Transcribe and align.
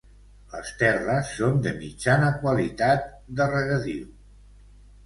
Les 0.53 0.69
terres 0.79 1.29
són 1.41 1.61
de 1.67 1.75
mitjana 1.83 2.33
qualitat, 2.41 3.07
de 3.43 3.53
regadiu. 3.55 4.11